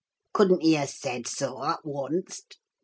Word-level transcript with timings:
"Couldn't 0.33 0.63
ye 0.63 0.73
ha' 0.73 0.87
said 0.87 1.27
soa, 1.27 1.73
at 1.79 1.83
onst? 1.85 2.57